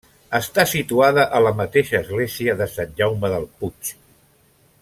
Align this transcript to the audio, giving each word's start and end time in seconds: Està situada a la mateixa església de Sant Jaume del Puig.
Està 0.37 0.63
situada 0.71 1.25
a 1.39 1.43
la 1.47 1.51
mateixa 1.59 1.99
església 2.01 2.57
de 2.63 2.71
Sant 2.79 2.99
Jaume 3.03 3.35
del 3.37 3.49
Puig. 3.61 3.97